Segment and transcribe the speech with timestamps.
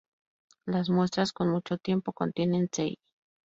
[0.65, 2.95] Las muestras con mucho tiempo contienen Cl.